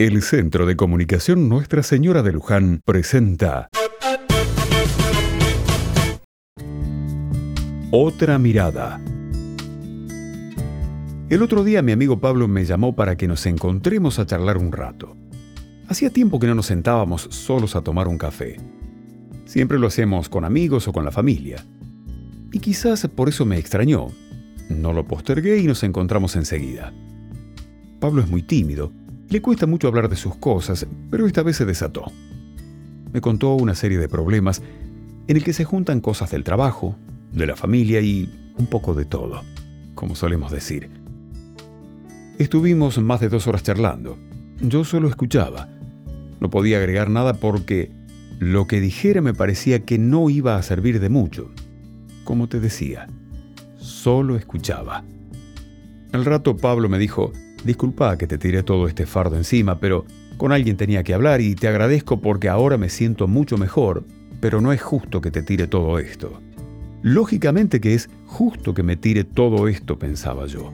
El 0.00 0.22
Centro 0.22 0.64
de 0.64 0.76
Comunicación 0.76 1.48
Nuestra 1.48 1.82
Señora 1.82 2.22
de 2.22 2.32
Luján 2.32 2.82
presenta 2.84 3.68
Otra 7.90 8.38
mirada. 8.38 9.00
El 11.28 11.42
otro 11.42 11.64
día 11.64 11.82
mi 11.82 11.90
amigo 11.90 12.20
Pablo 12.20 12.46
me 12.46 12.64
llamó 12.64 12.94
para 12.94 13.16
que 13.16 13.26
nos 13.26 13.44
encontremos 13.46 14.20
a 14.20 14.26
charlar 14.26 14.56
un 14.56 14.70
rato. 14.70 15.16
Hacía 15.88 16.10
tiempo 16.10 16.38
que 16.38 16.46
no 16.46 16.54
nos 16.54 16.66
sentábamos 16.66 17.22
solos 17.22 17.74
a 17.74 17.82
tomar 17.82 18.06
un 18.06 18.18
café. 18.18 18.56
Siempre 19.46 19.80
lo 19.80 19.88
hacemos 19.88 20.28
con 20.28 20.44
amigos 20.44 20.86
o 20.86 20.92
con 20.92 21.04
la 21.04 21.10
familia. 21.10 21.66
Y 22.52 22.60
quizás 22.60 23.04
por 23.08 23.28
eso 23.28 23.44
me 23.44 23.58
extrañó. 23.58 24.12
No 24.68 24.92
lo 24.92 25.08
postergué 25.08 25.58
y 25.58 25.66
nos 25.66 25.82
encontramos 25.82 26.36
enseguida. 26.36 26.92
Pablo 27.98 28.22
es 28.22 28.30
muy 28.30 28.44
tímido 28.44 28.92
le 29.28 29.42
cuesta 29.42 29.66
mucho 29.66 29.88
hablar 29.88 30.08
de 30.08 30.16
sus 30.16 30.36
cosas, 30.36 30.86
pero 31.10 31.26
esta 31.26 31.42
vez 31.42 31.56
se 31.56 31.64
desató. 31.64 32.10
Me 33.12 33.20
contó 33.20 33.54
una 33.54 33.74
serie 33.74 33.98
de 33.98 34.08
problemas 34.08 34.62
en 35.26 35.36
el 35.36 35.44
que 35.44 35.52
se 35.52 35.64
juntan 35.64 36.00
cosas 36.00 36.30
del 36.30 36.44
trabajo, 36.44 36.96
de 37.32 37.46
la 37.46 37.56
familia 37.56 38.00
y 38.00 38.32
un 38.56 38.66
poco 38.66 38.94
de 38.94 39.04
todo, 39.04 39.42
como 39.94 40.14
solemos 40.14 40.50
decir. 40.50 40.90
Estuvimos 42.38 42.98
más 42.98 43.20
de 43.20 43.28
dos 43.28 43.46
horas 43.46 43.62
charlando. 43.62 44.16
Yo 44.60 44.84
solo 44.84 45.08
escuchaba. 45.08 45.68
No 46.40 46.50
podía 46.50 46.78
agregar 46.78 47.10
nada 47.10 47.34
porque 47.34 47.90
lo 48.38 48.66
que 48.66 48.80
dijera 48.80 49.20
me 49.20 49.34
parecía 49.34 49.84
que 49.84 49.98
no 49.98 50.30
iba 50.30 50.56
a 50.56 50.62
servir 50.62 51.00
de 51.00 51.08
mucho. 51.08 51.50
Como 52.24 52.48
te 52.48 52.60
decía, 52.60 53.08
solo 53.76 54.36
escuchaba. 54.36 55.04
Al 56.12 56.24
rato 56.24 56.56
Pablo 56.56 56.88
me 56.88 56.98
dijo, 56.98 57.32
Disculpa 57.64 58.16
que 58.16 58.26
te 58.26 58.38
tiré 58.38 58.62
todo 58.62 58.86
este 58.86 59.06
fardo 59.06 59.36
encima, 59.36 59.78
pero 59.78 60.04
con 60.36 60.52
alguien 60.52 60.76
tenía 60.76 61.02
que 61.02 61.14
hablar 61.14 61.40
y 61.40 61.54
te 61.54 61.68
agradezco 61.68 62.20
porque 62.20 62.48
ahora 62.48 62.78
me 62.78 62.88
siento 62.88 63.26
mucho 63.26 63.58
mejor, 63.58 64.04
pero 64.40 64.60
no 64.60 64.72
es 64.72 64.80
justo 64.80 65.20
que 65.20 65.30
te 65.30 65.42
tire 65.42 65.66
todo 65.66 65.98
esto. 65.98 66.40
Lógicamente 67.02 67.80
que 67.80 67.94
es 67.94 68.08
justo 68.26 68.74
que 68.74 68.82
me 68.82 68.96
tire 68.96 69.24
todo 69.24 69.68
esto, 69.68 69.98
pensaba 69.98 70.46
yo. 70.46 70.72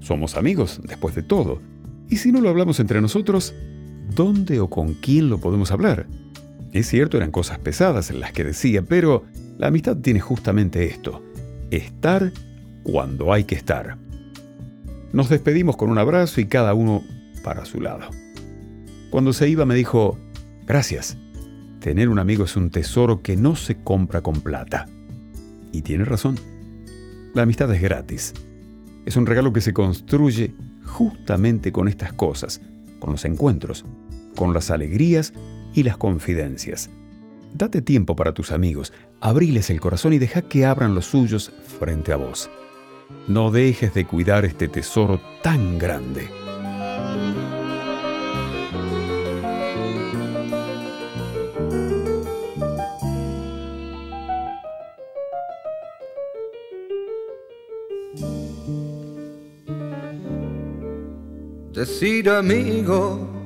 Somos 0.00 0.36
amigos, 0.36 0.80
después 0.84 1.14
de 1.14 1.22
todo. 1.22 1.60
Y 2.08 2.16
si 2.16 2.30
no 2.30 2.40
lo 2.40 2.50
hablamos 2.50 2.78
entre 2.78 3.00
nosotros, 3.00 3.54
¿dónde 4.14 4.60
o 4.60 4.68
con 4.68 4.94
quién 4.94 5.30
lo 5.30 5.38
podemos 5.38 5.72
hablar? 5.72 6.06
Es 6.72 6.88
cierto, 6.88 7.16
eran 7.16 7.30
cosas 7.30 7.58
pesadas 7.58 8.10
en 8.10 8.20
las 8.20 8.32
que 8.32 8.44
decía, 8.44 8.82
pero 8.82 9.24
la 9.58 9.68
amistad 9.68 9.96
tiene 9.96 10.20
justamente 10.20 10.84
esto, 10.84 11.22
estar 11.70 12.32
cuando 12.82 13.32
hay 13.32 13.44
que 13.44 13.54
estar. 13.54 13.96
Nos 15.12 15.28
despedimos 15.28 15.76
con 15.76 15.90
un 15.90 15.98
abrazo 15.98 16.40
y 16.40 16.46
cada 16.46 16.74
uno 16.74 17.02
para 17.42 17.64
su 17.64 17.80
lado. 17.80 18.10
Cuando 19.10 19.32
se 19.32 19.48
iba 19.48 19.64
me 19.64 19.74
dijo, 19.74 20.18
gracias, 20.66 21.16
tener 21.80 22.08
un 22.08 22.18
amigo 22.18 22.44
es 22.44 22.56
un 22.56 22.70
tesoro 22.70 23.22
que 23.22 23.36
no 23.36 23.56
se 23.56 23.76
compra 23.76 24.20
con 24.20 24.40
plata. 24.40 24.86
Y 25.72 25.82
tiene 25.82 26.04
razón, 26.04 26.36
la 27.34 27.42
amistad 27.42 27.72
es 27.74 27.80
gratis. 27.80 28.34
Es 29.04 29.16
un 29.16 29.26
regalo 29.26 29.52
que 29.52 29.60
se 29.60 29.72
construye 29.72 30.54
justamente 30.84 31.70
con 31.70 31.86
estas 31.88 32.12
cosas, 32.12 32.60
con 32.98 33.12
los 33.12 33.24
encuentros, 33.24 33.84
con 34.34 34.52
las 34.52 34.70
alegrías 34.70 35.32
y 35.74 35.82
las 35.82 35.96
confidencias. 35.96 36.90
Date 37.54 37.82
tiempo 37.82 38.16
para 38.16 38.34
tus 38.34 38.52
amigos, 38.52 38.92
abriles 39.20 39.70
el 39.70 39.80
corazón 39.80 40.12
y 40.12 40.18
deja 40.18 40.42
que 40.42 40.66
abran 40.66 40.94
los 40.94 41.06
suyos 41.06 41.52
frente 41.78 42.12
a 42.12 42.16
vos. 42.16 42.50
No 43.28 43.50
dejes 43.50 43.94
de 43.94 44.06
cuidar 44.06 44.44
este 44.44 44.68
tesoro 44.68 45.20
tan 45.42 45.78
grande. 45.78 46.28
Decir 61.72 62.30
amigo 62.30 63.36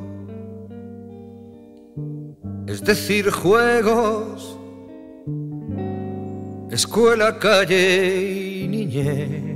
es 2.67 2.85
decir 2.85 3.29
juegos, 3.31 4.57
escuela, 6.71 7.37
calle 7.41 8.63
y 8.63 8.69
niñez 8.69 9.50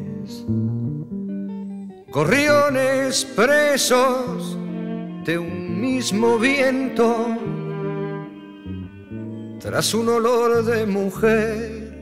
gorriones 2.15 3.25
presos 3.25 4.57
de 5.25 5.37
un 5.37 5.81
mismo 5.81 6.39
viento, 6.39 7.37
tras 9.59 9.93
un 9.95 10.09
olor 10.11 10.65
de 10.65 10.87
mujer, 10.87 11.93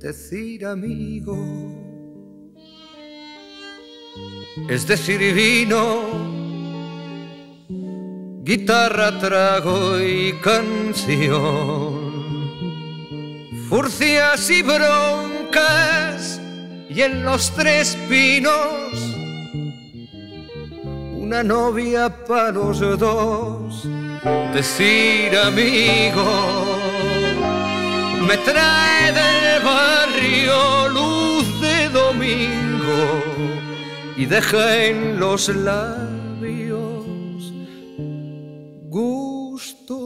decir 0.00 0.66
amigo, 0.66 1.36
es 4.68 4.84
decir 4.88 5.32
vino, 5.32 6.02
guitarra, 8.42 9.16
trago 9.20 10.00
y 10.00 10.32
canción, 10.42 12.12
furcias 13.68 14.50
y 14.50 14.62
broncas 14.62 16.41
y 16.94 17.00
en 17.00 17.24
los 17.24 17.50
tres 17.52 17.96
pinos 18.08 18.92
una 21.16 21.42
novia 21.42 22.10
para 22.26 22.52
los 22.52 22.80
dos. 22.98 23.88
Decir 24.52 25.36
amigo 25.36 26.24
me 28.28 28.36
trae 28.38 29.12
del 29.12 29.64
barrio 29.64 30.88
luz 30.90 31.60
de 31.60 31.88
domingo 31.88 33.22
y 34.16 34.26
deja 34.26 34.84
en 34.84 35.18
los 35.18 35.48
labios 35.48 37.04
gusto 38.88 39.96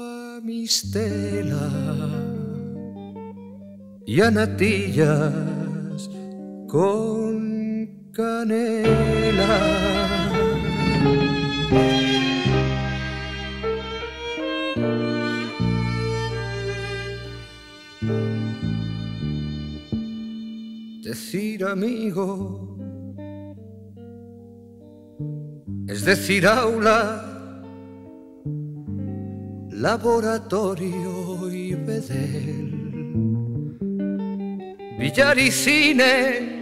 a 0.00 0.40
mis 0.42 0.90
telas 0.92 1.72
y 4.06 4.20
a 4.20 4.30
natillas 4.30 5.67
con 6.68 8.12
canela. 8.12 9.58
Decir 21.02 21.64
amigo 21.64 22.76
es 25.88 26.04
decir 26.04 26.46
aula, 26.46 27.24
laboratorio 29.70 31.50
y 31.50 31.74
bedel, 31.74 33.78
billar 34.98 35.38
y 35.38 35.50
cine 35.50 36.57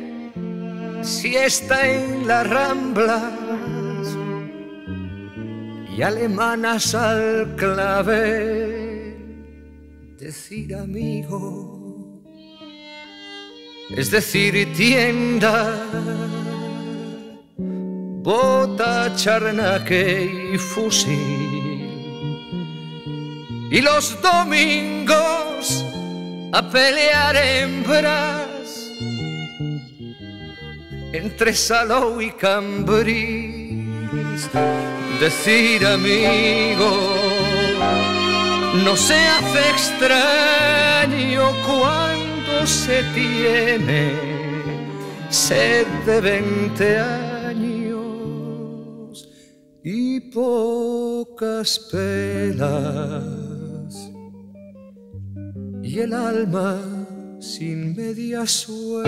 si 1.06 1.36
está 1.36 1.88
en 1.88 2.26
las 2.26 2.48
ramblas 2.48 3.22
y 5.96 6.02
alemanas 6.02 6.94
al 6.94 7.54
clave, 7.54 9.16
decir 10.18 10.74
amigo, 10.74 12.22
es 13.96 14.10
decir 14.10 14.72
tienda, 14.74 15.78
bota, 17.56 19.14
charnaque 19.14 20.50
y 20.54 20.58
fusil. 20.58 21.86
Y 23.70 23.80
los 23.80 24.20
domingos 24.20 25.84
a 26.52 26.68
pelear 26.68 27.36
hembras 27.36 28.45
entre 31.16 31.54
Salou 31.54 32.20
y 32.20 32.30
Cambrís. 32.32 33.70
Decir 35.20 35.86
amigo 35.86 36.90
no 38.84 38.96
se 38.96 39.14
hace 39.14 39.70
extraño 39.70 41.52
cuando 41.66 42.66
se 42.66 43.02
tiene 43.14 44.12
sed 45.30 45.86
de 46.04 46.20
veinte 46.20 46.98
años 46.98 47.96
y 49.82 50.20
pocas 50.20 51.78
pelas 51.90 53.26
y 55.82 56.00
el 56.00 56.12
alma 56.12 56.78
sin 57.40 57.94
medias 57.94 58.50
suelas. 58.50 59.06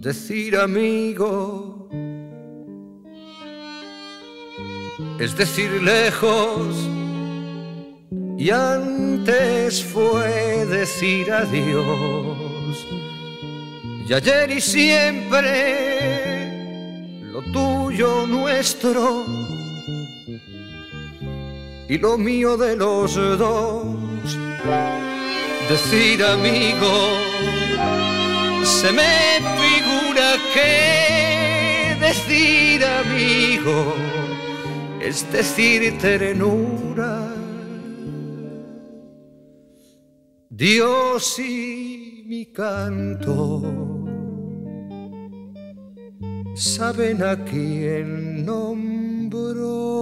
Decir 0.00 0.56
amigo 0.56 1.88
es 5.18 5.36
decir 5.36 5.70
lejos 5.82 6.76
y 8.36 8.50
antes 8.50 9.82
fue 9.82 10.66
decir 10.66 11.32
adiós 11.32 12.86
y 14.06 14.12
ayer 14.12 14.50
y 14.50 14.60
siempre 14.60 16.33
lo 17.34 17.42
tuyo 17.42 18.28
nuestro 18.28 19.24
y 21.88 21.98
lo 21.98 22.16
mío 22.16 22.56
de 22.56 22.76
los 22.76 23.16
dos, 23.16 24.38
decir 25.68 26.22
amigo 26.22 26.92
se 28.62 28.92
me 28.92 29.40
figura 29.62 30.36
que 30.54 31.96
decir 31.98 32.84
amigo 32.84 33.94
es 35.00 35.30
decir 35.32 35.98
ternura. 35.98 37.18
Dios 40.50 41.40
y 41.40 42.22
mi 42.28 42.46
canto 42.52 44.03
saben 46.54 47.22
a 47.22 47.36
quién 47.44 48.44
nombró 48.44 49.94